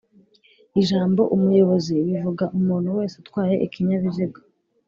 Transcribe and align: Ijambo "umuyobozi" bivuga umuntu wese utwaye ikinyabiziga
Ijambo 0.81 1.21
"umuyobozi" 1.35 1.91
bivuga 2.07 2.43
umuntu 2.57 2.89
wese 2.97 3.15
utwaye 3.21 3.55
ikinyabiziga 3.65 4.39